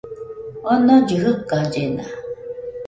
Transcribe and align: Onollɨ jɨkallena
Onollɨ 0.71 1.15
jɨkallena 1.23 2.03